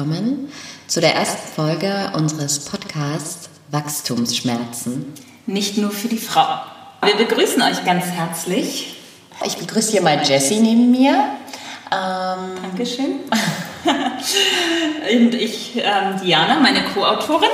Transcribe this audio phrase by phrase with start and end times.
[0.00, 0.50] Willkommen
[0.86, 5.12] zu der ersten Folge unseres Podcasts Wachstumsschmerzen.
[5.44, 6.46] Nicht nur für die Frau.
[7.04, 8.96] Wir begrüßen euch ganz herzlich.
[9.44, 11.22] Ich begrüße hier mal Jessie neben mir.
[11.92, 13.16] Ähm Dankeschön.
[15.12, 17.50] und ich, ähm, Diana, meine Co-Autorin.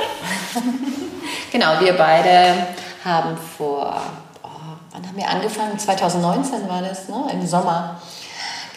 [1.51, 2.67] genau, wir beide
[3.03, 4.01] haben vor,
[4.43, 4.47] oh,
[4.93, 5.77] wann haben wir angefangen?
[5.77, 7.25] 2019 war das, ne?
[7.33, 7.99] im Sommer.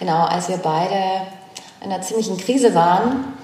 [0.01, 1.29] Genau, als wir beide
[1.81, 3.39] in einer ziemlichen Krise waren,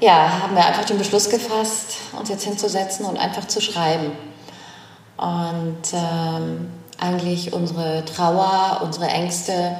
[0.00, 4.12] ja, haben wir einfach den Beschluss gefasst, uns jetzt hinzusetzen und einfach zu schreiben.
[5.16, 9.78] Und ähm, eigentlich unsere Trauer, unsere Ängste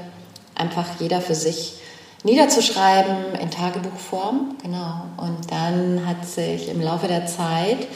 [0.55, 1.75] einfach jeder für sich
[2.23, 4.57] niederzuschreiben in Tagebuchform.
[4.63, 5.03] Genau.
[5.17, 7.87] Und dann hat sich im Laufe der Zeit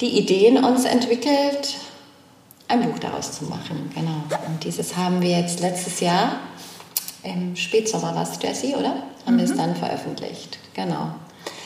[0.00, 1.76] die Idee in uns entwickelt,
[2.68, 3.90] ein Buch daraus zu machen.
[3.94, 4.22] Genau.
[4.46, 6.36] Und dieses haben wir jetzt letztes Jahr
[7.24, 8.96] im Spätsommer war es Jessie, oder?
[9.24, 9.38] Haben mhm.
[9.38, 10.58] wir es dann veröffentlicht.
[10.74, 11.14] Genau.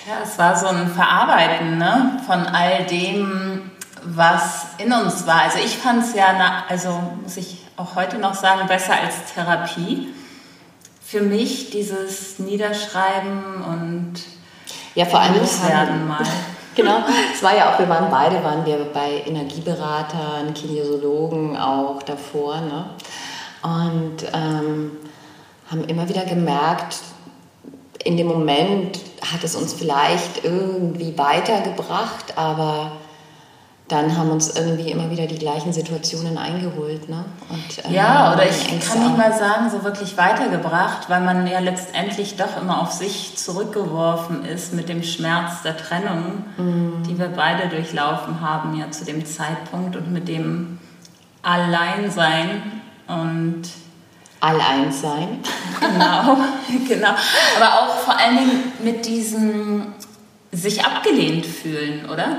[0.09, 2.19] Ja, es war so ein Verarbeiten ne?
[2.25, 3.71] von all dem,
[4.05, 5.43] was in uns war.
[5.43, 10.09] Also ich fand es ja, also muss ich auch heute noch sagen, besser als Therapie.
[11.05, 14.15] Für mich dieses Niederschreiben und
[14.95, 16.25] ja, vor allem loswerden mal.
[16.75, 17.03] Genau,
[17.35, 22.61] es war ja auch, wir waren beide, waren wir bei Energieberatern, Kinesiologen auch davor.
[22.61, 22.85] Ne?
[23.63, 24.93] Und ähm,
[25.69, 26.99] haben immer wieder gemerkt,
[28.05, 29.01] in dem Moment
[29.33, 32.93] hat es uns vielleicht irgendwie weitergebracht, aber
[33.89, 37.09] dann haben uns irgendwie immer wieder die gleichen Situationen eingeholt.
[37.09, 37.25] Ne?
[37.49, 41.47] Und, ähm, ja, oder ich Ängste kann nicht mal sagen, so wirklich weitergebracht, weil man
[41.47, 47.03] ja letztendlich doch immer auf sich zurückgeworfen ist mit dem Schmerz der Trennung, mm.
[47.05, 50.79] die wir beide durchlaufen haben ja zu dem Zeitpunkt und mit dem
[51.43, 52.63] Alleinsein
[53.07, 53.63] und
[54.41, 55.41] allein sein.
[55.81, 56.37] Genau,
[56.89, 57.15] genau.
[57.57, 59.95] Aber auch vor allen Dingen mit diesem
[60.51, 62.39] sich abgelehnt fühlen, oder?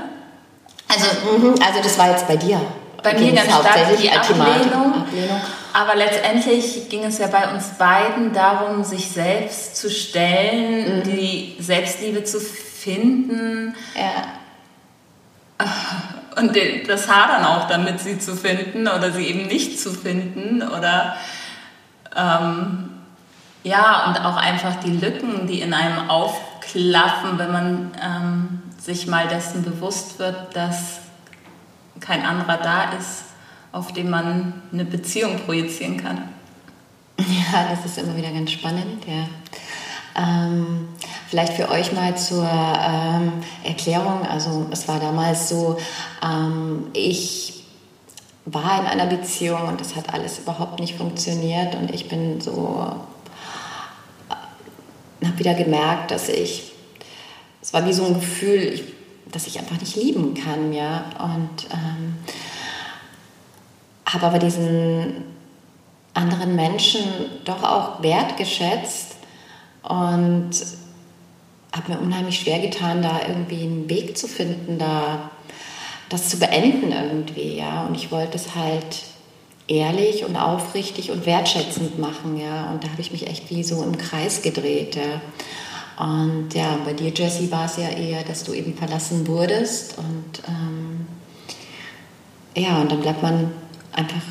[0.88, 1.06] Also,
[1.38, 2.60] mhm, also das war jetzt bei dir.
[3.02, 5.40] Bei mir ganz stark die Ablehnung, Ablehnung.
[5.72, 11.02] Aber letztendlich ging es ja bei uns beiden darum, sich selbst zu stellen, mhm.
[11.04, 13.74] die Selbstliebe zu finden.
[13.94, 15.66] Ja.
[16.36, 16.56] Und
[16.88, 21.16] das Hadern auch damit, sie zu finden oder sie eben nicht zu finden oder
[22.16, 22.90] ähm,
[23.62, 29.28] ja, und auch einfach die Lücken, die in einem aufklaffen, wenn man ähm, sich mal
[29.28, 31.00] dessen bewusst wird, dass
[32.00, 33.24] kein anderer da ist,
[33.72, 36.28] auf den man eine Beziehung projizieren kann.
[37.18, 39.28] Ja, das ist immer wieder ganz spannend, ja.
[40.16, 40.88] Ähm,
[41.28, 43.32] vielleicht für euch mal zur ähm,
[43.62, 44.26] Erklärung.
[44.26, 45.78] Also es war damals so,
[46.22, 47.59] ähm, ich
[48.52, 51.74] war in einer Beziehung und das hat alles überhaupt nicht funktioniert.
[51.74, 52.92] Und ich bin so,
[54.28, 56.72] äh, habe wieder gemerkt, dass ich,
[57.62, 58.84] es war wie so ein Gefühl, ich,
[59.30, 62.16] dass ich einfach nicht lieben kann, ja, und ähm,
[64.06, 65.24] habe aber diesen
[66.14, 67.02] anderen Menschen
[67.44, 69.14] doch auch wertgeschätzt
[69.82, 70.50] und
[71.72, 75.30] habe mir unheimlich schwer getan, da irgendwie einen Weg zu finden, da
[76.10, 77.86] das zu beenden irgendwie, ja.
[77.86, 79.04] Und ich wollte es halt
[79.68, 82.70] ehrlich und aufrichtig und wertschätzend machen, ja.
[82.70, 86.04] Und da habe ich mich echt wie so im Kreis gedreht, ja.
[86.04, 89.96] Und ja, bei dir, Jessie, war es ja eher, dass du eben verlassen wurdest.
[89.98, 91.06] Und ähm,
[92.56, 93.52] ja, und dann bleibt man
[93.92, 94.22] einfach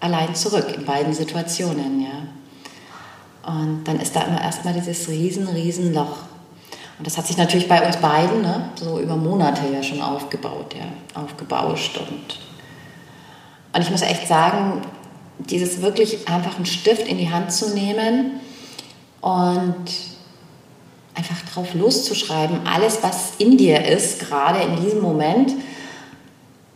[0.00, 3.52] allein zurück in beiden Situationen, ja.
[3.52, 6.18] Und dann ist da immer erstmal dieses riesen, riesen Loch.
[6.98, 10.74] Und das hat sich natürlich bei uns beiden ne, so über Monate ja schon aufgebaut,
[10.74, 11.96] ja, aufgebauscht.
[11.98, 12.38] Und,
[13.72, 14.82] und ich muss echt sagen,
[15.38, 18.40] dieses wirklich einfach einen Stift in die Hand zu nehmen
[19.20, 19.84] und
[21.14, 25.52] einfach drauf loszuschreiben, alles, was in dir ist, gerade in diesem Moment,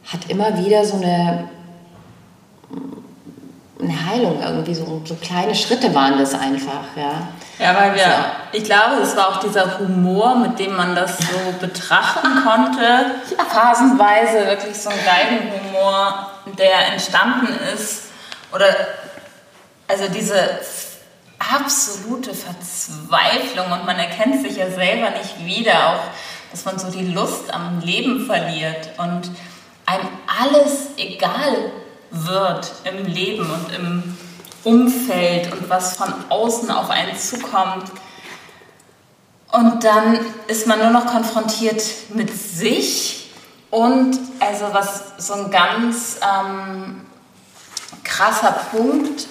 [0.05, 1.49] hat immer wieder so eine
[3.83, 7.29] eine Heilung irgendwie, so, so kleine Schritte waren das einfach, ja.
[7.63, 11.17] Ja, weil wir, also, ich glaube, es war auch dieser Humor, mit dem man das
[11.19, 13.13] so betrachten konnte,
[13.49, 18.07] phasenweise wirklich so ein Geigenhumor, der entstanden ist,
[18.53, 18.67] oder
[19.87, 20.59] also diese
[21.39, 26.01] absolute Verzweiflung und man erkennt sich ja selber nicht wieder, auch
[26.51, 29.31] dass man so die Lust am Leben verliert und
[29.87, 30.09] einem
[30.41, 31.71] alles egal
[32.11, 34.19] wird im Leben und im
[34.65, 37.91] Umfeld und was von außen auf einen zukommt.
[39.53, 41.83] Und dann ist man nur noch konfrontiert
[42.15, 43.31] mit sich
[43.71, 47.03] und also was so ein ganz ähm,
[48.05, 49.27] krasser Punkt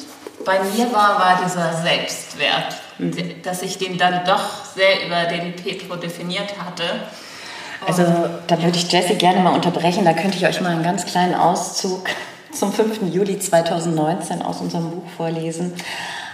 [0.46, 3.42] bei mir war, war dieser Selbstwert, mhm.
[3.44, 6.84] dass ich den dann doch sehr über den Petro definiert hatte.
[7.88, 8.04] Also
[8.48, 10.06] da würde ich Jessie gerne mal unterbrechen.
[10.06, 12.08] Da könnte ich euch mal einen ganz kleinen Auszug
[12.52, 13.14] zum 5.
[13.14, 15.74] Juli 2019 aus unserem Buch vorlesen.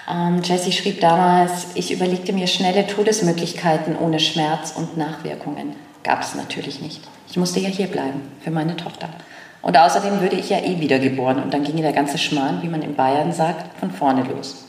[0.10, 5.76] Ähm, Jessie schrieb damals, ich überlegte mir schnelle Todesmöglichkeiten ohne Schmerz und Nachwirkungen.
[6.04, 7.02] Gab es natürlich nicht.
[7.30, 9.10] Ich musste ja hier bleiben für meine Tochter.
[9.62, 12.82] Und außerdem würde ich ja eh wiedergeboren und dann ginge der ganze Schmarrn, wie man
[12.82, 14.64] in Bayern sagt, von vorne los.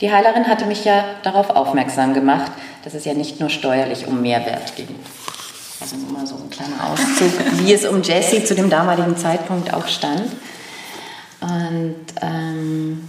[0.00, 2.52] Die Heilerin hatte mich ja darauf aufmerksam gemacht,
[2.84, 4.88] dass es ja nicht nur steuerlich um Mehrwert ging.
[5.80, 9.72] Also nur mal so ein kleiner Auszug, wie es um Jessie zu dem damaligen Zeitpunkt
[9.72, 10.24] auch stand.
[11.44, 13.08] Und ähm,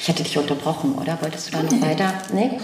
[0.00, 1.18] ich hatte dich unterbrochen, oder?
[1.20, 2.12] Wolltest du da noch weiter?
[2.32, 2.58] Nee?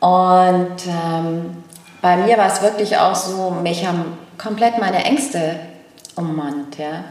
[0.00, 1.62] Und ähm,
[2.02, 5.60] bei mir war es wirklich auch so, mich haben komplett meine Ängste
[6.16, 6.76] ummannt.
[6.78, 7.04] Ja?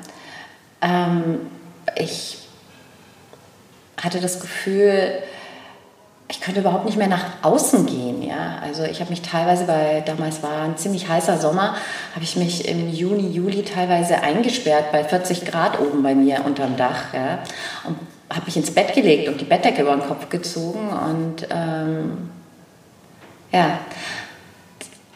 [0.81, 1.39] Ähm,
[1.95, 2.39] ich
[4.01, 5.23] hatte das Gefühl,
[6.29, 8.21] ich könnte überhaupt nicht mehr nach außen gehen.
[8.21, 8.59] Ja?
[8.61, 11.75] Also ich habe mich teilweise bei, damals war ein ziemlich heißer Sommer,
[12.13, 16.75] habe ich mich im Juni, Juli teilweise eingesperrt bei 40 Grad oben bei mir unterm
[16.75, 17.13] Dach.
[17.13, 17.39] Ja?
[17.85, 17.97] Und
[18.29, 22.29] habe mich ins Bett gelegt und die Bettdecke über den Kopf gezogen und ähm,
[23.53, 23.79] ja,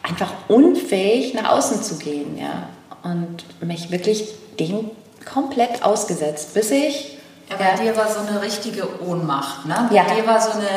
[0.02, 2.38] einfach unfähig nach außen zu gehen.
[2.38, 2.68] Ja?
[3.02, 4.90] Und mich wirklich dem
[5.30, 7.18] komplett ausgesetzt, bis ich...
[7.52, 9.86] Ja, bei ja, dir war so eine richtige Ohnmacht, ne?
[9.88, 10.04] Bei ja.
[10.04, 10.68] dir war so eine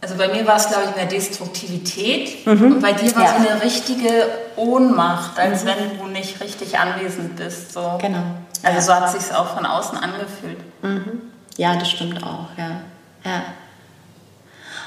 [0.00, 2.74] also bei mir war es, glaube ich, mehr Destruktivität mhm.
[2.74, 3.30] und bei dir war ja.
[3.30, 5.68] so eine richtige Ohnmacht, als mhm.
[5.68, 7.72] wenn du nicht richtig anwesend bist.
[7.72, 7.98] So.
[8.00, 8.22] Genau.
[8.62, 10.58] Also so hat es sich auch von außen angefühlt.
[10.82, 11.22] Mhm.
[11.56, 12.82] Ja, das stimmt auch, ja.
[13.24, 13.42] ja.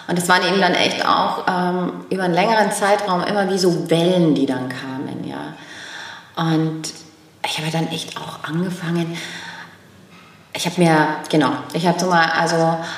[0.08, 3.90] Und das waren eben dann echt auch ähm, über einen längeren Zeitraum immer wie so
[3.90, 5.54] Wellen, die dann kamen, ja.
[6.36, 6.94] Und
[7.46, 9.18] ich habe dann echt auch angefangen,
[10.54, 12.56] ich habe mir, genau, ich habe so mal, also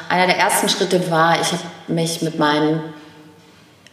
[0.09, 2.79] einer der ersten Schritte war, ich habe mich mit meinem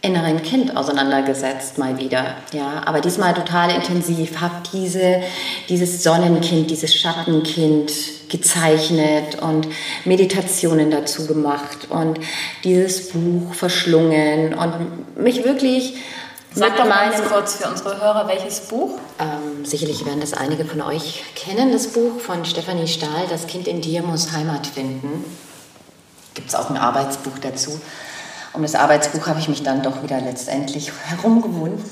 [0.01, 5.21] inneren Kind auseinandergesetzt, mal wieder, ja, aber diesmal total intensiv, habe diese,
[5.67, 7.91] dieses Sonnenkind, dieses Schattenkind
[8.29, 9.67] gezeichnet und
[10.05, 12.19] Meditationen dazu gemacht und
[12.63, 15.95] dieses Buch verschlungen und mich wirklich
[16.53, 18.97] Sag doch mal ganz kurz für unsere Hörer, welches Buch?
[19.19, 23.67] Ähm, sicherlich werden das einige von euch kennen, das Buch von Stefanie Stahl, Das Kind
[23.67, 25.23] in dir muss Heimat finden.
[26.33, 27.79] Gibt es auch ein Arbeitsbuch dazu.
[28.53, 31.83] Um das Arbeitsbuch habe ich mich dann doch wieder letztendlich herumgewunden.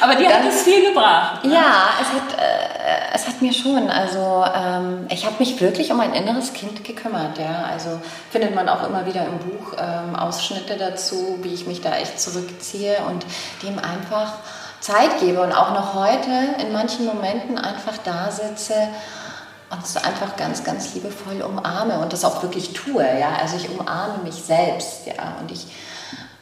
[0.00, 1.44] Aber die hat es viel gebracht.
[1.44, 1.54] Ne?
[1.54, 2.73] Ja, es hat, äh,
[3.12, 3.90] es hat mir schon.
[3.90, 7.38] Also ähm, ich habe mich wirklich um ein inneres Kind gekümmert.
[7.38, 7.64] Ja?
[7.70, 8.00] Also
[8.30, 12.20] findet man auch immer wieder im Buch ähm, Ausschnitte dazu, wie ich mich da echt
[12.20, 13.24] zurückziehe und
[13.62, 14.34] dem einfach
[14.80, 16.30] Zeit gebe und auch noch heute
[16.60, 18.74] in manchen Momenten einfach da sitze
[19.70, 23.02] und es einfach ganz, ganz liebevoll umarme und das auch wirklich tue.
[23.02, 23.36] Ja?
[23.40, 25.06] Also ich umarme mich selbst.
[25.06, 25.36] Ja?
[25.40, 25.66] Und ich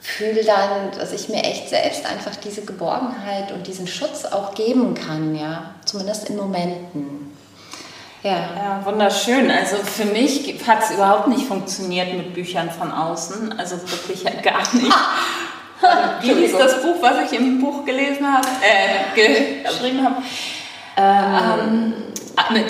[0.03, 4.95] fühle dann, dass ich mir echt selbst einfach diese Geborgenheit und diesen Schutz auch geben
[4.95, 7.33] kann, ja, zumindest in Momenten.
[8.25, 8.31] Ja.
[8.31, 9.51] ja, wunderschön.
[9.51, 13.59] Also für mich hat es überhaupt nicht funktioniert mit Büchern von außen.
[13.59, 14.95] Also wirklich gar nicht.
[16.21, 20.23] Wie hieß das Buch, was ich im Buch gelesen habe, äh, geschrieben habe?
[20.97, 21.95] Ähm,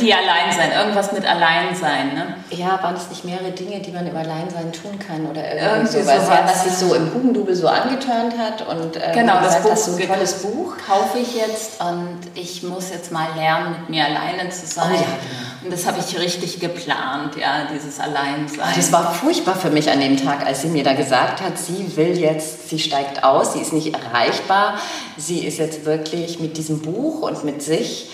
[0.00, 2.34] die Alleinsein, irgendwas mit Alleinsein, ne?
[2.50, 6.28] Ja, waren es nicht mehrere Dinge, die man über Alleinsein tun kann oder irgendwie sowas.
[6.28, 9.84] Ja, was sich so im Buchendubel so angeturnt hat und äh, genau, das Buch, hast,
[9.84, 10.74] so ein tolles Buch.
[10.86, 14.90] Kaufe ich jetzt und ich muss jetzt mal lernen, mit mir alleine zu sein.
[14.92, 15.64] Oh, ja.
[15.64, 18.74] Und das habe ich richtig geplant, ja, dieses Alleinsein.
[18.74, 21.96] Das war furchtbar für mich an dem Tag, als sie mir da gesagt hat, sie
[21.96, 24.74] will jetzt, sie steigt aus, sie ist nicht erreichbar,
[25.16, 28.10] sie ist jetzt wirklich mit diesem Buch und mit sich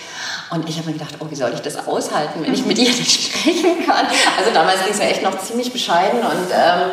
[0.51, 2.89] und ich habe mir gedacht, oh, wie soll ich das aushalten, wenn ich mit ihr
[2.89, 4.07] nicht sprechen kann?
[4.37, 6.89] Also damals ging es ja echt noch ziemlich bescheiden und ähm,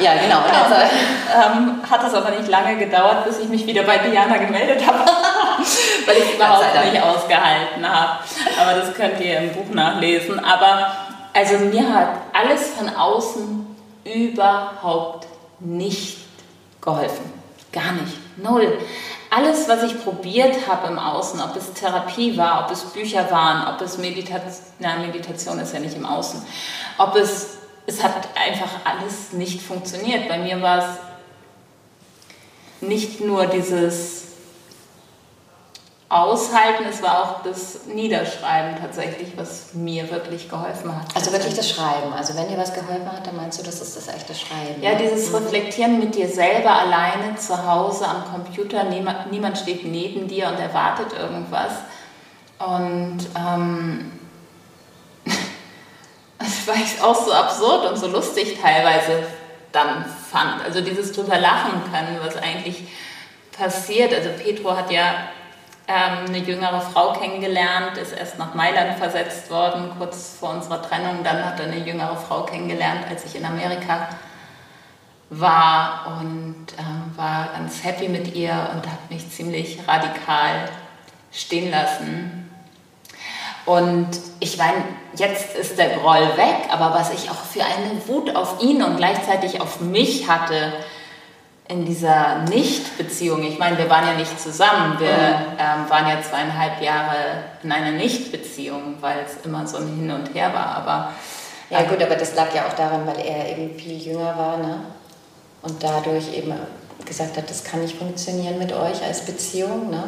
[0.00, 0.38] ja, genau.
[0.38, 0.92] Und jetzt,
[1.34, 4.98] ähm, hat es aber nicht lange gedauert, bis ich mich wieder bei Diana gemeldet habe,
[6.06, 8.20] weil ich es überhaupt nicht ausgehalten habe.
[8.60, 10.42] Aber das könnt ihr im Buch nachlesen.
[10.42, 10.92] Aber
[11.34, 13.66] also mir hat alles von außen
[14.04, 15.26] überhaupt
[15.60, 16.18] nicht
[16.80, 17.32] geholfen.
[17.72, 18.16] Gar nicht.
[18.38, 18.78] Null
[19.30, 23.74] alles, was ich probiert habe im Außen, ob es Therapie war, ob es Bücher waren,
[23.74, 26.42] ob es Meditation, na, Meditation ist ja nicht im Außen,
[26.98, 30.28] ob es, es hat einfach alles nicht funktioniert.
[30.28, 30.86] Bei mir war es
[32.80, 34.27] nicht nur dieses
[36.10, 41.14] Aushalten, es war auch das Niederschreiben tatsächlich, was mir wirklich geholfen hat.
[41.14, 42.14] Also wirklich das Schreiben.
[42.16, 44.82] Also wenn dir was geholfen hat, dann meinst du, das ist das echte Schreiben.
[44.82, 48.84] Ja, dieses Reflektieren mit dir selber alleine zu Hause am Computer.
[48.84, 51.72] Niemand, steht neben dir und erwartet irgendwas.
[52.58, 54.12] Und ähm,
[56.38, 59.24] weil ich es auch so absurd und so lustig teilweise
[59.72, 60.64] dann fand.
[60.64, 62.84] Also dieses drüber lachen können, was eigentlich
[63.52, 64.14] passiert.
[64.14, 65.28] Also Petro hat ja
[65.88, 71.24] eine jüngere Frau kennengelernt, ist erst nach Mailand versetzt worden, kurz vor unserer Trennung.
[71.24, 74.08] Dann hat er eine jüngere Frau kennengelernt, als ich in Amerika
[75.30, 80.68] war und ähm, war ganz happy mit ihr und hat mich ziemlich radikal
[81.32, 82.50] stehen lassen.
[83.66, 84.08] Und
[84.40, 84.82] ich meine,
[85.14, 88.96] jetzt ist der Groll weg, aber was ich auch für eine Wut auf ihn und
[88.96, 90.72] gleichzeitig auf mich hatte
[91.68, 95.58] in dieser Nicht-Beziehung, ich meine, wir waren ja nicht zusammen, wir mhm.
[95.58, 97.16] ähm, waren ja zweieinhalb Jahre
[97.62, 101.12] in einer Nicht-Beziehung, weil es immer so ein Hin und Her war, aber...
[101.70, 104.80] Ja gut, aber das lag ja auch daran, weil er eben viel jünger war, ne?
[105.60, 106.54] Und dadurch eben
[107.04, 110.04] gesagt hat, das kann nicht funktionieren mit euch als Beziehung, ne?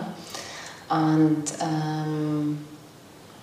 [0.89, 1.45] Und...
[1.61, 2.67] Ähm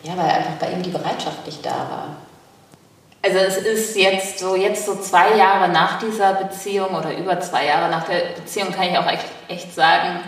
[0.03, 2.15] ja, weil einfach bei ihm die Bereitschaft nicht da war.
[3.27, 7.65] Also es ist jetzt so, jetzt so zwei Jahre nach dieser Beziehung oder über zwei
[7.65, 10.21] Jahre nach der Beziehung kann ich auch echt, echt sagen,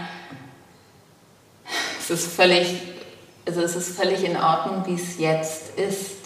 [1.97, 2.81] es ist völlig,
[3.47, 6.17] also es ist völlig in Ordnung, wie es jetzt ist.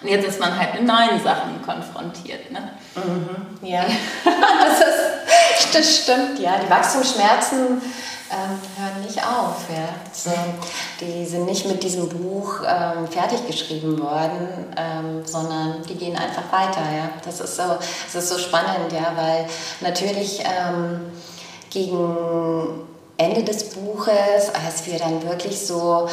[0.00, 2.52] Und jetzt ist man halt mit neuen Sachen konfrontiert.
[2.52, 2.70] Ne?
[2.94, 3.84] Mhm, ja,
[4.24, 6.58] das, ist, das stimmt, ja.
[6.64, 7.82] Die Wachstumsschmerzen
[8.32, 9.68] ähm, hören nicht auf.
[9.68, 9.88] Ja.
[10.12, 10.32] So,
[11.00, 16.50] die sind nicht mit diesem Buch ähm, fertig geschrieben worden, ähm, sondern die gehen einfach
[16.50, 16.80] weiter.
[16.80, 17.10] Ja.
[17.24, 19.46] Das, ist so, das ist so spannend, ja, weil
[19.80, 21.12] natürlich ähm,
[21.70, 22.86] gegen
[23.16, 26.08] Ende des Buches, als wir dann wirklich so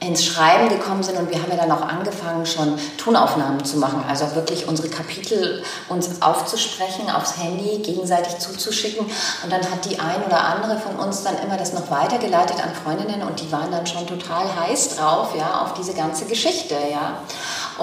[0.00, 4.04] ins Schreiben gekommen sind und wir haben ja dann auch angefangen, schon Tonaufnahmen zu machen,
[4.08, 10.22] also wirklich unsere Kapitel uns aufzusprechen, aufs Handy gegenseitig zuzuschicken und dann hat die ein
[10.24, 13.86] oder andere von uns dann immer das noch weitergeleitet an Freundinnen und die waren dann
[13.86, 17.22] schon total heiß drauf, ja, auf diese ganze Geschichte, ja.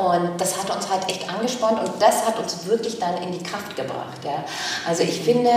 [0.01, 3.43] Und das hat uns halt echt angespornt und das hat uns wirklich dann in die
[3.43, 4.45] Kraft gebracht, ja.
[4.87, 5.51] Also ich finde,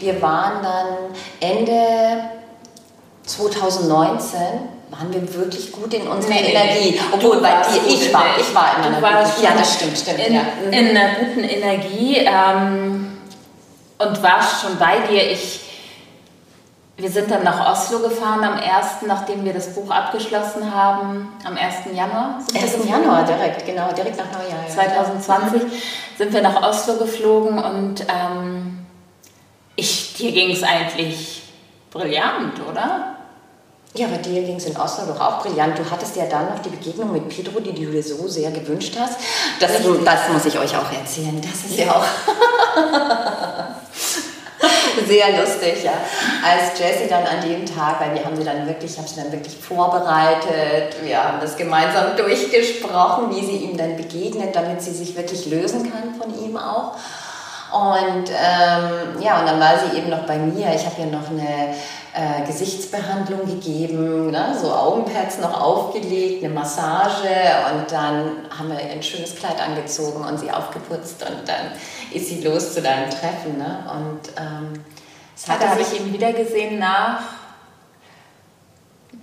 [0.00, 0.86] wir waren dann
[1.38, 2.24] Ende
[3.26, 7.00] 2019 waren wir wirklich gut in unserer nee, Energie.
[7.12, 10.18] Obwohl bei dir, ich war, ich war in einer guten, Ja, das stimmt, stimmt.
[10.18, 10.42] In, ja.
[10.70, 13.18] in einer guten Energie ähm,
[13.98, 15.30] und war schon bei dir.
[15.30, 15.60] Ich,
[16.96, 21.56] wir sind dann nach Oslo gefahren am 1., nachdem wir das Buch abgeschlossen haben, am
[21.56, 21.96] 1.
[21.96, 22.40] Januar.
[22.54, 22.88] 1.
[22.88, 24.68] Januar, direkt, genau, direkt nach Neujahr.
[24.68, 25.70] 2020 mhm.
[26.18, 28.86] sind wir nach Oslo geflogen und ähm,
[29.76, 31.42] ich, dir ging es eigentlich
[31.90, 33.19] brillant, oder?
[33.94, 35.76] Ja, bei dir ging es in Oslo doch auch brillant.
[35.76, 38.96] Du hattest ja dann noch die Begegnung mit Pedro, die du dir so sehr gewünscht
[38.98, 39.18] hast.
[39.58, 39.72] Das,
[40.04, 41.40] das muss ich euch auch erzählen.
[41.40, 42.04] Das ist ja auch
[45.08, 45.94] sehr lustig, ja.
[46.44, 49.16] Als Jessie dann an dem Tag, weil wir haben sie dann wirklich, ich habe sie
[49.16, 54.92] dann wirklich vorbereitet, wir haben das gemeinsam durchgesprochen, wie sie ihm dann begegnet, damit sie
[54.92, 56.94] sich wirklich lösen kann von ihm auch.
[57.72, 60.74] Und ähm, ja, und dann war sie eben noch bei mir.
[60.74, 61.74] Ich habe ihr noch eine
[62.20, 64.54] äh, Gesichtsbehandlung gegeben, ne?
[64.60, 67.30] so Augenpads noch aufgelegt, eine Massage
[67.72, 71.72] und dann haben wir ein schönes Kleid angezogen und sie aufgeputzt und dann
[72.12, 73.56] ist sie los zu deinem Treffen.
[73.56, 73.78] Ne?
[73.90, 74.84] Und ähm,
[75.34, 77.22] es hat habe ich ihn wieder gesehen nach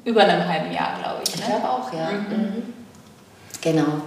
[0.04, 1.36] über einem halben Jahr, glaube ich.
[1.36, 1.42] Ne?
[1.42, 2.10] Ich glaube auch, ja.
[2.10, 2.36] Mhm.
[2.36, 2.74] Mhm.
[3.62, 4.02] Genau.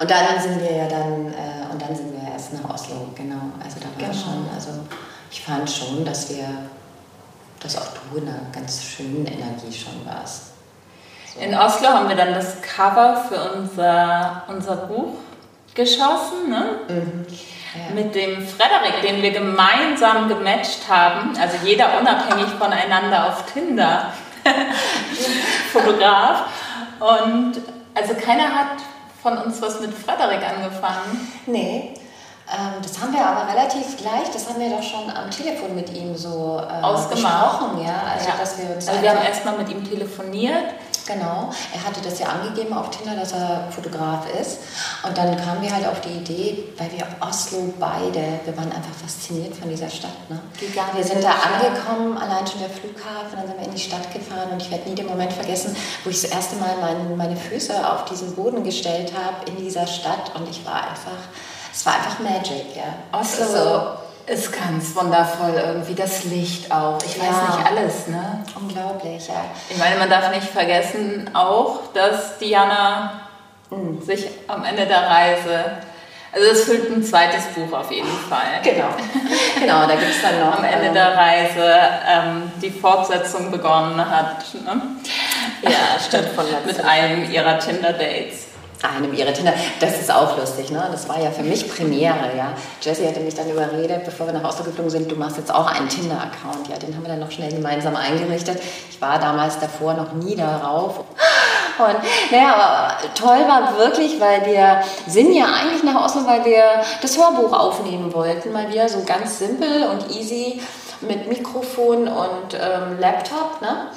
[0.00, 3.52] Und dann sind wir ja dann, äh, und dann sind wir erst nach Oslo, genau.
[3.62, 4.12] Also da war genau.
[4.12, 4.70] schon, also
[5.30, 6.48] ich fand schon, dass wir
[7.62, 10.52] dass auch du in einer ganz schönen Energie schon warst.
[11.34, 11.40] So.
[11.40, 15.14] In Oslo haben wir dann das Cover für unser, unser Buch
[15.74, 16.80] geschossen, ne?
[16.88, 17.26] Mhm.
[17.74, 17.94] Ja.
[17.94, 24.12] Mit dem Frederik, den wir gemeinsam gematcht haben, also jeder unabhängig voneinander auf Tinder,
[25.72, 26.44] Fotograf.
[27.00, 27.62] Und
[27.94, 28.76] also keiner hat
[29.22, 31.30] von uns was mit Frederik angefangen.
[31.46, 31.94] Nee,
[32.82, 36.16] das haben wir aber relativ gleich, das haben wir doch schon am Telefon mit ihm
[36.16, 37.78] so äh, Ausgemacht.
[37.84, 38.02] ja.
[38.14, 38.36] Also, ja.
[38.38, 40.74] Dass wir, uns also wir haben erstmal mit ihm telefoniert.
[41.04, 44.58] Genau, er hatte das ja angegeben auf Tinder, dass er Fotograf ist.
[45.02, 48.94] Und dann kamen wir halt auf die Idee, weil wir Oslo beide, wir waren einfach
[49.02, 50.30] fasziniert von dieser Stadt.
[50.30, 50.40] Ne?
[50.94, 54.50] Wir sind da angekommen, allein schon der Flughafen, dann sind wir in die Stadt gefahren
[54.52, 57.74] und ich werde nie den Moment vergessen, wo ich das erste Mal mein, meine Füße
[57.90, 61.18] auf diesen Boden gestellt habe in dieser Stadt und ich war einfach
[61.72, 63.18] es war einfach Magic, ja.
[63.18, 64.32] Oslo so.
[64.32, 66.98] ist ganz wundervoll irgendwie, das Licht auch.
[67.04, 67.56] Ich weiß ja.
[67.56, 68.44] nicht alles, ne?
[68.54, 69.44] Unglaublich, ja.
[69.70, 73.22] Ich meine, man darf nicht vergessen auch, dass Diana
[73.70, 74.02] mhm.
[74.02, 75.64] sich am Ende der Reise
[76.34, 78.62] also es füllt ein zweites Buch auf jeden Fall.
[78.62, 78.88] Genau,
[79.60, 80.56] genau da gibt es dann noch.
[80.56, 81.74] Am Ende ähm, der Reise
[82.08, 84.42] ähm, die Fortsetzung begonnen hat.
[84.54, 84.80] Ne?
[85.62, 86.28] Ja, stimmt.
[86.28, 88.46] Von Mit einem ihrer Tinder-Dates.
[88.84, 89.52] Einem ihrer Tinder.
[89.80, 90.88] Das ist auch lustig, ne?
[90.90, 92.52] Das war ja für mich Premiere, ja.
[92.80, 95.66] Jessie hatte mich dann überredet, bevor wir nach Oslo geflogen sind, du machst jetzt auch
[95.66, 96.68] einen Tinder-Account.
[96.68, 98.60] Ja, den haben wir dann noch schnell gemeinsam eingerichtet.
[98.90, 101.00] Ich war damals davor noch nie darauf.
[101.78, 101.96] Und
[102.30, 106.64] naja, toll war wirklich, weil wir sind ja eigentlich nach Oslo, weil wir
[107.00, 110.60] das Hörbuch aufnehmen wollten, mal wieder so ganz simpel und easy
[111.00, 113.88] mit Mikrofon und ähm, Laptop, ne?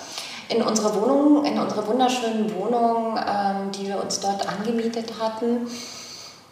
[0.49, 5.67] In unserer Wohnung, in unserer wunderschönen Wohnung, ähm, die wir uns dort angemietet hatten.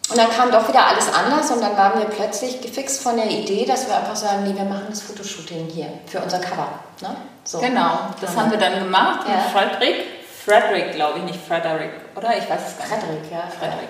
[0.10, 3.30] Und dann kam doch wieder alles anders und dann waren wir plötzlich gefixt von der
[3.30, 6.68] Idee, dass wir einfach sagen, nee, wir machen das Fotoshooting hier für unser Cover.
[7.02, 7.16] Ne?
[7.46, 7.60] So.
[7.60, 8.42] Genau, das ja.
[8.42, 9.36] haben wir dann gemacht ja.
[9.36, 9.44] mit
[10.44, 10.94] Frederick.
[10.94, 12.38] Glaube ich, nicht Frederick, oder?
[12.38, 13.06] Ich weiß es gar nicht.
[13.06, 13.44] Frederick, ja.
[13.48, 13.90] Frederick.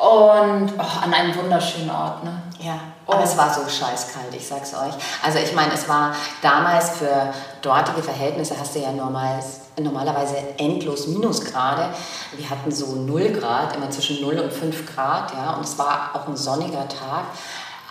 [0.00, 2.42] Und oh, an einem wunderschönen Ort, ne?
[2.58, 3.24] Ja, aber oh.
[3.24, 4.94] es war so scheißkalt, ich sag's euch.
[5.22, 9.38] Also ich meine, es war damals für dortige Verhältnisse, hast du ja normal,
[9.80, 11.90] normalerweise endlos Minusgrade.
[12.32, 16.10] Wir hatten so 0 Grad, immer zwischen 0 und 5 Grad, ja, und es war
[16.14, 17.26] auch ein sonniger Tag.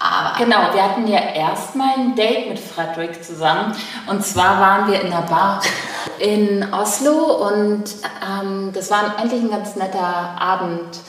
[0.03, 3.73] Aber genau, wir hatten ja erstmal ein Date mit Frederick zusammen.
[4.07, 5.61] Und zwar waren wir in der Bar
[6.19, 7.85] in Oslo und
[8.21, 10.03] ähm, das war endlich ein ganz netter
[10.37, 10.99] Abend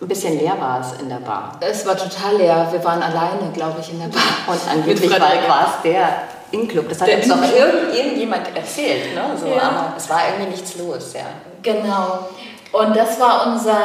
[0.00, 1.58] ein bisschen leer war es in der Bar.
[1.60, 2.68] Es war total leer.
[2.70, 4.22] Wir waren alleine, glaube ich, in der Bar.
[4.46, 6.22] Und angeblich war, war es der
[6.52, 6.88] In-Club.
[6.88, 9.14] Das hat der uns doch irgend, irgendjemand erzählt.
[9.14, 9.36] Ne?
[9.36, 9.62] So, ja.
[9.62, 11.14] Aber es war irgendwie nichts los.
[11.14, 11.26] Ja.
[11.62, 12.28] Genau.
[12.70, 13.80] Und das war unser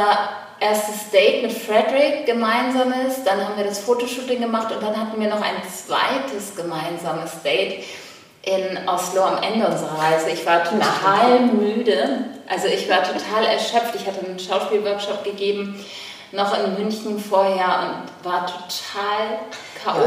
[0.60, 3.24] erstes Date mit Frederick gemeinsames.
[3.24, 7.84] Dann haben wir das Fotoshooting gemacht und dann hatten wir noch ein zweites gemeinsames Date
[8.44, 10.30] in Oslo am Ende unserer Reise.
[10.30, 12.26] Ich war total müde.
[12.48, 13.96] Also ich war total erschöpft.
[13.96, 15.84] Ich hatte einen Schauspielworkshop gegeben,
[16.34, 19.40] noch in München vorher und war total
[19.84, 20.00] K.O.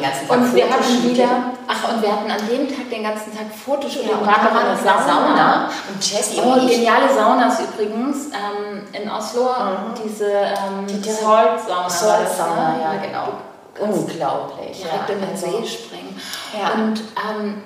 [0.00, 1.28] Ja, und wir hatten wieder,
[1.66, 4.10] ach und wir hatten an dem Tag den ganzen Tag Fotoshooting.
[4.10, 5.70] Ja, und waren in der Sauna.
[5.88, 9.42] Und Jessie oh, und geniale Saunas übrigens ähm, in Oslo.
[9.42, 10.02] Mhm.
[10.04, 11.90] Diese ähm, die Salt-Sauna.
[11.90, 13.28] Salt-Sauna, ja, genau.
[13.80, 14.78] Unglaublich.
[14.80, 16.20] Direkt ja, in den also, See springen.
[16.56, 16.72] Ja.
[16.74, 17.62] Und ähm,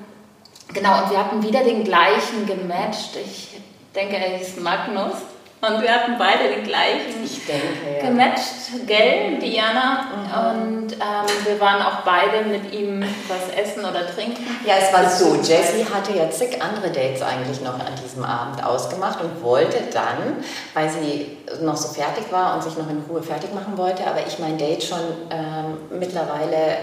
[0.75, 3.17] Genau, und wir hatten wieder den gleichen gematcht.
[3.17, 3.59] Ich
[3.95, 5.15] denke, er hieß Magnus.
[5.61, 8.09] Und wir hatten beide den gleichen ich denke, ja.
[8.09, 10.05] gematcht, gell, Diana.
[10.05, 10.51] Mhm.
[10.51, 14.47] Und ähm, wir waren auch beide mit ihm was essen oder trinken.
[14.65, 18.65] Ja, es war so, Jessie hatte ja zig andere Dates eigentlich noch an diesem Abend
[18.65, 20.45] ausgemacht und wollte dann,
[20.75, 24.21] weil sie noch so fertig war und sich noch in Ruhe fertig machen wollte, aber
[24.27, 26.77] ich mein Date schon ähm, mittlerweile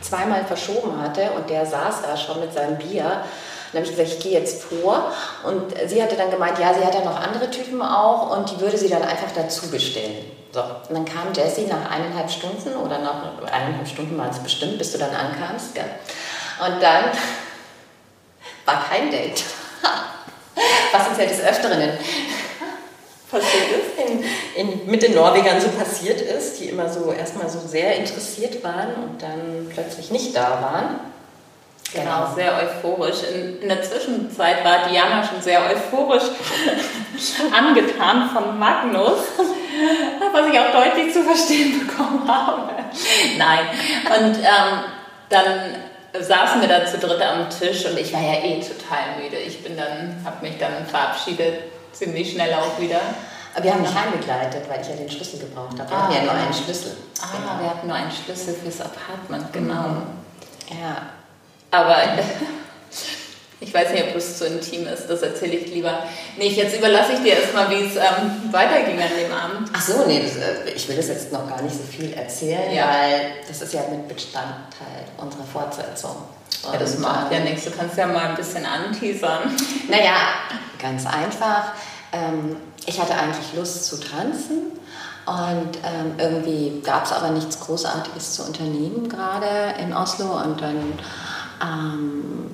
[0.00, 3.22] zweimal verschoben hatte und der saß da schon mit seinem Bier.
[3.72, 5.12] Dann habe ich gesagt, ich gehe jetzt vor.
[5.44, 8.60] Und sie hatte dann gemeint, ja, sie hat ja noch andere Typen auch und die
[8.60, 10.24] würde sie dann einfach dazu bestellen.
[10.52, 14.78] So, und dann kam Jessie nach eineinhalb Stunden oder nach eineinhalb Stunden waren es bestimmt,
[14.78, 15.74] bis du dann ankamst.
[15.74, 15.84] Gell?
[16.66, 17.04] Und dann
[18.64, 19.42] war kein Date.
[20.92, 21.98] Was uns ja des Öfteren
[23.30, 24.24] passiert ist, in,
[24.56, 28.94] in, mit den Norwegern so passiert ist, die immer so erstmal so sehr interessiert waren
[28.94, 31.00] und dann plötzlich nicht da waren.
[31.92, 33.22] Genau, genau sehr euphorisch.
[33.32, 36.24] In, in, der Zwischenzeit war Diana schon sehr euphorisch
[37.52, 39.20] angetan von Magnus,
[40.32, 42.70] was ich auch deutlich zu verstehen bekommen habe.
[43.38, 43.60] Nein,
[44.04, 44.84] und ähm,
[45.28, 45.76] dann
[46.20, 49.36] saßen wir da zu dritt am Tisch und ich war ja eh total müde.
[49.36, 53.00] Ich bin dann, habe mich dann verabschiedet ziemlich schnell auch wieder.
[53.54, 55.90] Aber wir haben mich heimgegleitet, weil ich ja den Schlüssel gebraucht habe.
[55.90, 56.96] Wir ah, hatten ja nur einen Schlüssel.
[57.20, 57.60] Ah, genau.
[57.60, 59.88] wir hatten nur einen Schlüssel fürs Apartment, genau.
[59.88, 60.02] Mhm.
[60.80, 61.17] Ja.
[61.70, 61.96] Aber
[63.60, 66.04] ich weiß nicht, ob es zu intim ist, das erzähle ich lieber
[66.36, 66.56] nicht.
[66.56, 69.70] Jetzt überlasse ich dir erstmal, wie es ähm, weiterging an dem Abend.
[69.72, 72.72] Ach so, nee, das, äh, ich will das jetzt noch gar nicht so viel erzählen,
[72.72, 72.86] ja.
[72.86, 76.16] weil das ist ja mit Bestandteil unserer Fortsetzung.
[76.64, 77.64] Und ja, das macht ja nichts.
[77.64, 79.56] Du kannst ja mal ein bisschen anteasern.
[79.88, 80.16] Naja,
[80.78, 81.72] ganz einfach.
[82.12, 84.72] Ähm, ich hatte eigentlich Lust zu tanzen
[85.26, 90.94] und ähm, irgendwie gab es aber nichts Großartiges zu unternehmen gerade in Oslo und dann
[91.62, 92.50] ähm,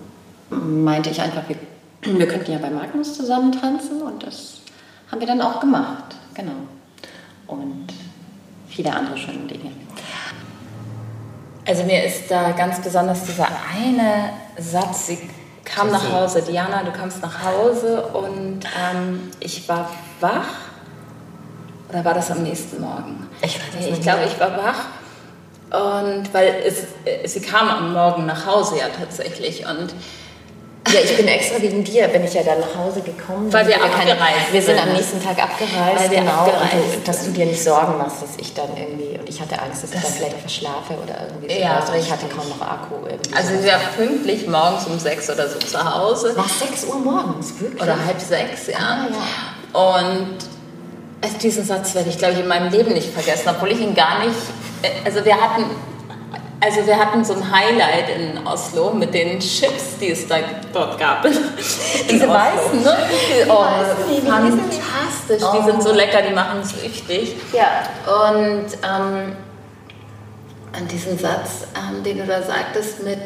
[0.85, 1.57] meinte ich einfach, wir,
[2.03, 4.59] wir könnten ja bei Magnus zusammen tanzen und das
[5.11, 6.53] haben wir dann auch gemacht, genau.
[7.47, 7.87] Und
[8.69, 9.71] viele andere schöne Dinge.
[11.67, 15.19] Also mir ist da ganz besonders dieser eine Satz, sie
[15.65, 19.89] kam nach Hause, Diana, du kamst nach Hause und ähm, ich war
[20.21, 20.47] wach.
[21.89, 23.29] Oder war das am nächsten Morgen?
[23.41, 24.87] Ich, ich glaube, ich war wach.
[25.71, 29.67] Und weil es, sie kam am Morgen nach Hause ja tatsächlich.
[29.67, 29.95] Und
[30.93, 33.53] ja, ich bin extra wegen dir, bin ich ja dann nach Hause gekommen.
[33.53, 36.33] Weil wir abgereist Wir sind am nächsten Tag abgereist, weil wir genau.
[36.33, 39.41] Abgereist und du, dass du dir nicht Sorgen machst, dass ich dann irgendwie, und ich
[39.41, 41.61] hatte Angst, dass das ich dann vielleicht verschlafe oder irgendwie so.
[41.61, 43.35] Ja, oder ich hatte kaum noch Akku irgendwie.
[43.35, 46.37] Also wir waren pünktlich morgens um sechs oder so zu Hause.
[46.37, 47.83] War sechs Uhr morgens, wirklich?
[47.83, 48.79] Oder halb sechs, ja.
[48.79, 49.97] Ah, ja.
[49.97, 50.37] Und
[51.43, 54.19] diesen Satz werde ich, glaube ich, in meinem Leben nicht vergessen, obwohl ich ihn gar
[54.25, 54.37] nicht.
[55.05, 55.65] Also wir hatten,
[56.61, 60.37] also wir hatten so ein Highlight in Oslo mit den Chips, die es da
[60.73, 61.23] dort gab.
[62.11, 62.97] Diese weißen, ne?
[63.11, 63.65] Die, oh,
[64.11, 64.27] die?
[64.27, 65.43] fantastisch.
[65.57, 67.37] Die sind so lecker, die machen es süchtig.
[67.53, 67.83] Ja.
[68.29, 69.37] Und ähm,
[70.73, 73.21] an diesen Satz, ähm, den du da sagtest mit,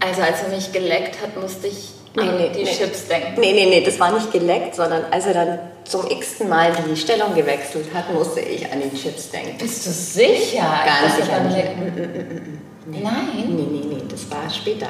[0.00, 2.70] also als er mich geleckt hat, musste ich Nee, an nee, die nee.
[2.76, 3.40] Chips denken.
[3.40, 6.96] Nee, nee, nee, das war nicht geleckt, sondern als er dann zum x-ten Mal die
[6.96, 9.56] Stellung gewechselt hat, musste ich an die Chips denken.
[9.58, 10.62] Bist du sicher?
[10.84, 11.56] Ganz Das sicher war nicht.
[11.56, 12.62] lecken.
[12.86, 13.02] Nein.
[13.34, 14.88] Nee, nee, nee, das war später.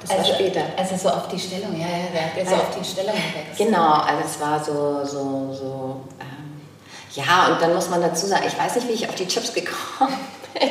[0.00, 0.60] Das Also, war später.
[0.76, 2.60] also so auf die Stellung, ja, ja, der hat jetzt so Ja.
[2.62, 3.68] auf die Stellung gewechselt.
[3.68, 6.00] Genau, also es war so, so, so.
[6.20, 6.60] Ähm,
[7.14, 9.52] ja, und dann muss man dazu sagen, ich weiß nicht, wie ich auf die Chips
[9.52, 10.16] gekommen
[10.54, 10.70] bin.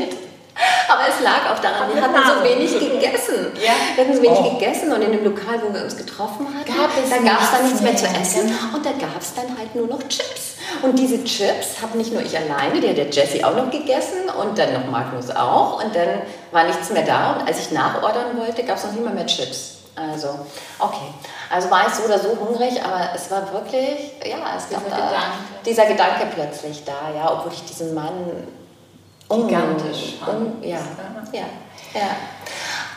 [0.89, 3.52] Aber es lag auch daran, wir hatten so wenig gegessen.
[3.56, 3.74] Ja.
[3.96, 4.58] Wir hatten so wenig Oh.
[4.58, 7.52] gegessen und in dem Lokal, wo wir uns getroffen hatten, Gab es da gab es
[7.52, 10.56] dann nichts mehr zu essen und da gab es dann halt nur noch Chips.
[10.82, 14.30] Und diese Chips habe nicht nur ich alleine, die hat der Jessie auch noch gegessen
[14.39, 18.38] und dann noch Magnus auch und dann war nichts mehr da und als ich nachordern
[18.38, 19.76] wollte, gab es noch nicht mal mehr Chips.
[19.96, 20.28] Also,
[20.80, 21.08] okay.
[21.50, 24.89] Also war ich so oder so hungrig, aber es war wirklich, ja, es gab Dieser
[24.96, 25.38] da, Gedanke.
[25.65, 28.13] dieser Gedanke plötzlich da, ja, obwohl ich diesen Mann
[29.29, 30.65] Gigantisch un, fand.
[30.65, 30.79] ja,
[31.33, 31.45] ja,
[31.93, 32.09] ja.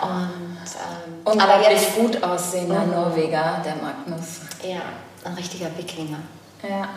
[0.01, 2.91] Und, ähm, Und aber jetzt, gut aussehender Mhm.
[2.93, 4.41] Norweger, der Magnus.
[4.63, 4.81] ja,
[5.25, 6.19] ein richtiger Wikinger.
[6.63, 6.89] Ja.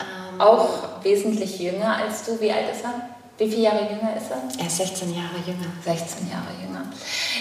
[0.00, 0.68] Ähm, Auch
[1.02, 2.38] wesentlich jünger als du.
[2.40, 2.94] Wie alt ist er?
[3.38, 4.42] Wie viele Jahre jünger ist er?
[4.60, 5.66] er ist 16 Jahre jünger.
[5.84, 6.82] 16 Jahre jünger.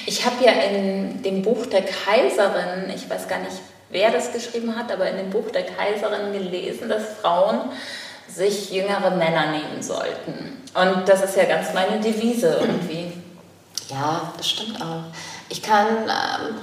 [0.06, 3.56] Ich habe ja in dem Buch der Kaiserin, ich weiß gar nicht,
[3.90, 7.62] wer das geschrieben hat, aber in dem Buch der Kaiserin gelesen, dass Frauen
[8.28, 10.64] sich jüngere Männer nehmen sollten.
[10.74, 13.14] Und das ist ja ganz meine Devise irgendwie.
[13.90, 15.04] Ja, das stimmt auch.
[15.48, 16.56] Ich kann, ähm,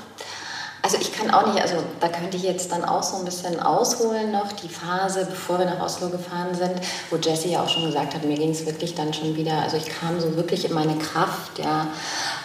[0.82, 3.60] also ich kann auch nicht, also da könnte ich jetzt dann auch so ein bisschen
[3.60, 6.74] ausholen noch, die Phase, bevor wir nach Oslo gefahren sind,
[7.10, 9.76] wo Jessie ja auch schon gesagt hat, mir ging es wirklich dann schon wieder, also
[9.76, 11.86] ich kam so wirklich in meine Kraft, ja.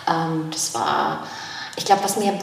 [0.07, 1.23] Ähm, das war,
[1.75, 2.39] ich glaube, was mir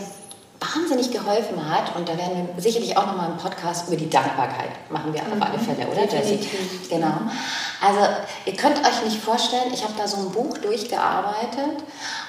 [0.74, 4.70] wahnsinnig geholfen hat, und da werden wir sicherlich auch nochmal einen Podcast über die Dankbarkeit
[4.90, 6.48] machen wir auf alle Fälle, oder Jessie?
[6.88, 7.12] Genau.
[7.80, 8.00] Also
[8.46, 11.82] ihr könnt euch nicht vorstellen, ich habe da so ein Buch durchgearbeitet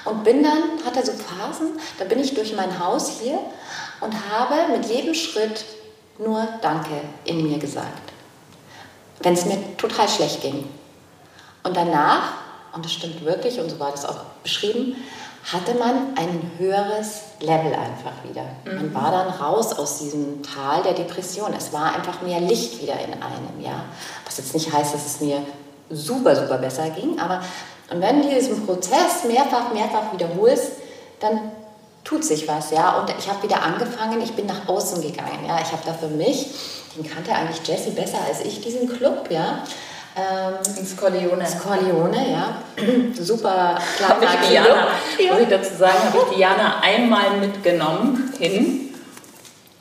[0.04, 3.38] und bin dann, hatte so Phasen, da bin ich durch mein Haus hier
[4.00, 5.64] und habe mit jedem Schritt
[6.18, 8.12] nur Danke in mir gesagt.
[9.20, 10.68] Wenn es mir total schlecht ging.
[11.62, 12.32] Und danach,
[12.74, 14.96] und das stimmt wirklich, und so war das auch beschrieben,
[15.52, 18.44] hatte man ein höheres Level einfach wieder.
[18.64, 21.52] Man war dann raus aus diesem Tal der Depression.
[21.56, 23.84] Es war einfach mehr Licht wieder in einem, ja.
[24.24, 25.38] Was jetzt nicht heißt, dass es mir
[25.88, 27.42] super, super besser ging, aber
[27.90, 30.72] und wenn du diesen Prozess mehrfach, mehrfach wiederholst,
[31.20, 31.52] dann
[32.02, 32.98] tut sich was, ja.
[32.98, 35.58] Und ich habe wieder angefangen, ich bin nach außen gegangen, ja.
[35.60, 36.48] Ich habe da für mich,
[36.96, 39.62] den kannte eigentlich Jesse besser als ich, diesen Club, ja.
[40.16, 41.44] Ähm, Ins Corleone.
[41.62, 42.56] Corleone, ja.
[43.22, 44.66] Super kleiner ich Diana,
[45.16, 45.32] Club.
[45.32, 48.94] muss ich dazu sagen, habe ich Diana einmal mitgenommen hin.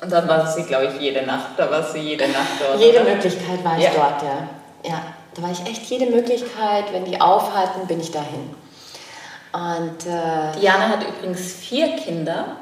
[0.01, 1.51] Und dann war sie, glaube ich, jede Nacht.
[1.57, 2.79] Da war sie jede Nacht dort.
[2.81, 3.11] Jede oder?
[3.11, 3.91] Möglichkeit war ich Ja.
[3.95, 4.89] dort, ja.
[4.91, 5.01] Ja,
[5.35, 8.53] da war ich echt jede Möglichkeit, wenn die aufhalten, bin ich dahin.
[9.53, 12.57] Und äh, Diana hat übrigens vier Kinder.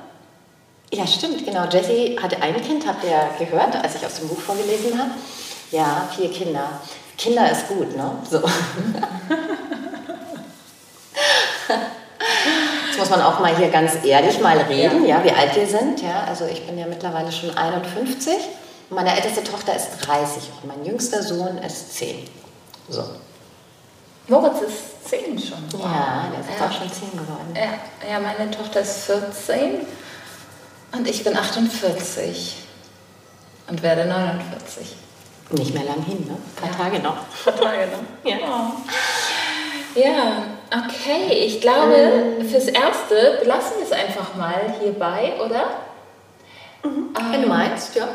[0.94, 1.66] ja, stimmt, genau.
[1.66, 5.10] Jessie hatte ein Kind, habt ihr gehört, als ich aus dem Buch vorgelesen habe.
[5.72, 6.70] Ja, vier Kinder.
[7.17, 8.12] Kinder ist gut, ne?
[8.30, 8.41] So.
[12.88, 15.23] Jetzt muss man auch mal hier ganz ehrlich mal reden, ja.
[15.23, 16.02] wie alt wir sind.
[16.02, 18.34] Ja, also ich bin ja mittlerweile schon 51.
[18.89, 22.28] und Meine älteste Tochter ist 30 und mein jüngster Sohn ist 10.
[22.89, 23.04] So.
[24.28, 25.58] Moritz ist zehn schon.
[25.82, 26.67] Ja, der ist Ja.
[26.67, 27.54] auch schon 10 geworden.
[27.56, 29.86] Ja, ja, meine Tochter ist 14
[30.93, 32.56] und ich bin 48
[33.67, 34.95] und werde 49.
[35.51, 36.36] Nicht mehr lang hin, ne?
[36.62, 37.17] Ein paar Tage noch.
[37.17, 38.03] Ein paar Tage noch.
[38.29, 38.38] Ja.
[38.47, 39.99] Oh.
[39.99, 41.32] Ja, okay.
[41.45, 41.95] Ich glaube,
[42.39, 42.49] Ähm.
[42.49, 45.65] fürs Erste belassen wir es einfach mal hierbei, oder?
[47.32, 48.08] Wenn du meinst, ja.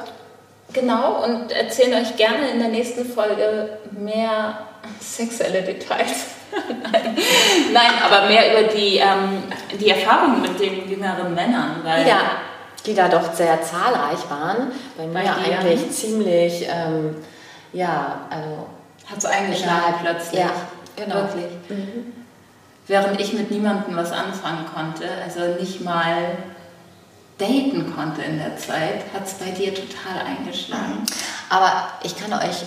[0.73, 4.59] Genau, und erzählen euch gerne in der nächsten Folge mehr
[5.01, 6.27] sexuelle Details.
[6.93, 7.17] Nein.
[7.73, 9.45] Nein, aber mehr über die, ähm,
[9.79, 11.81] die Erfahrungen mit den jüngeren Männern.
[11.85, 12.21] Weil Ja,
[12.87, 14.73] die da doch sehr zahlreich waren.
[14.97, 15.91] Bei mir Bei eigentlich ne?
[15.91, 17.17] ziemlich, ähm,
[17.73, 18.67] ja, also.
[19.11, 20.41] hat es eigentlich Innerhalb- plötzlich.
[20.41, 20.51] ja,
[20.97, 21.17] genau.
[21.17, 21.47] Wirklich.
[22.87, 26.39] Während ich mit niemandem was anfangen konnte, also nicht mal
[27.39, 31.05] daten konnte in der Zeit, hat es bei dir total eingeschlagen.
[31.51, 32.65] Aber ich kann euch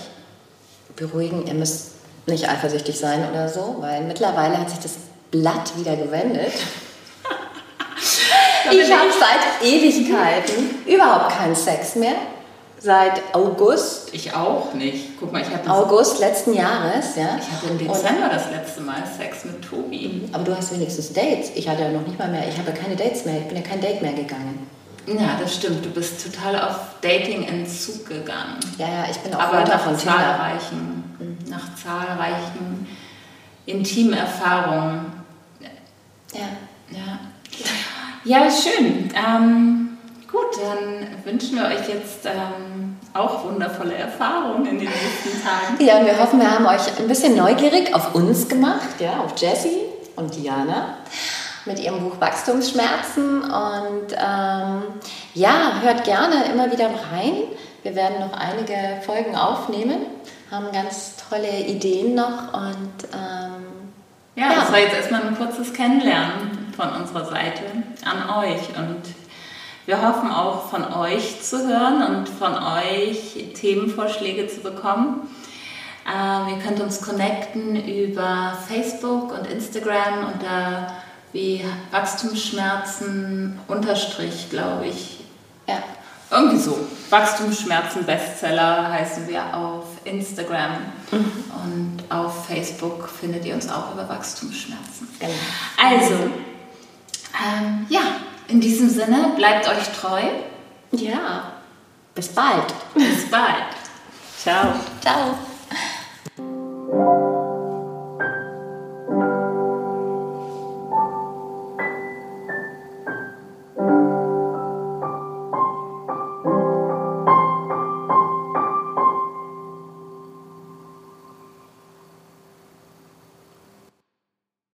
[0.96, 1.92] beruhigen, ihr müsst
[2.26, 4.92] nicht eifersüchtig sein oder so, weil mittlerweile hat sich das
[5.32, 6.52] Blatt wieder gewendet.
[8.70, 12.14] Ich habe seit Ewigkeiten überhaupt keinen Sex mehr.
[12.78, 14.12] seit August.
[14.12, 15.18] Ich auch nicht.
[15.18, 17.38] Guck mal, ich hatte August letzten Jahres, ja.
[17.40, 20.28] Ich hatte im Dezember das letzte Mal Sex mit Tobi.
[20.32, 21.50] Aber du hast wenigstens Dates.
[21.54, 22.42] Ich hatte ja noch nicht mal mehr.
[22.48, 23.38] Ich habe keine Dates mehr.
[23.38, 24.66] Ich bin ja kein Date mehr gegangen.
[25.06, 25.84] Ja, das stimmt.
[25.84, 28.58] Du bist total auf Dating-Entzug gegangen.
[28.78, 31.38] Ja, ja, ich bin auch Aber nach von zahlreichen, mhm.
[31.48, 32.86] nach zahlreichen
[33.66, 35.12] intimen Erfahrungen.
[36.32, 36.40] Ja,
[38.24, 39.10] ja schön.
[39.14, 39.98] Ähm,
[40.30, 45.84] gut, dann wünschen wir euch jetzt ähm, auch wundervolle Erfahrungen in den nächsten Tagen.
[45.84, 49.36] Ja, und wir hoffen, wir haben euch ein bisschen neugierig auf uns gemacht, ja, auf
[49.36, 49.80] Jessie
[50.16, 50.96] und Diana
[51.64, 53.42] mit ihrem Buch Wachstumsschmerzen.
[53.42, 54.82] Und ähm,
[55.34, 57.34] ja, hört gerne immer wieder rein.
[57.82, 60.06] Wir werden noch einige Folgen aufnehmen,
[60.50, 63.66] haben ganz tolle Ideen noch und ähm,
[64.36, 67.62] ja, ja, das war jetzt erstmal ein kurzes Kennenlernen von unserer Seite
[68.04, 69.02] an euch und
[69.84, 75.28] wir hoffen auch von euch zu hören und von euch Themenvorschläge zu bekommen.
[76.06, 80.92] Äh, ihr könnt uns connecten über Facebook und Instagram unter
[81.32, 85.20] wie Wachstumsschmerzen unterstrich, glaube ich.
[85.66, 85.82] Ja.
[86.30, 86.78] Irgendwie so.
[87.10, 90.78] Wachstumsschmerzen Bestseller heißen wir auf Instagram
[91.10, 91.32] mhm.
[91.64, 95.08] und auf Facebook findet ihr uns auch über Wachstumsschmerzen.
[95.18, 95.32] Genau.
[95.76, 96.14] Also,
[97.34, 98.00] ähm, ja,
[98.48, 100.22] in diesem Sinne, bleibt euch treu.
[100.92, 101.52] Ja,
[102.14, 102.66] bis bald.
[102.94, 103.64] Bis bald.
[104.38, 104.74] Ciao.
[105.00, 105.38] Ciao.